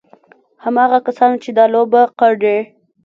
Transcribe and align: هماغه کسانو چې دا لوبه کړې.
هماغه 0.63 0.99
کسانو 1.07 1.35
چې 1.43 1.49
دا 1.57 1.65
لوبه 1.73 2.01
کړې. 2.19 2.57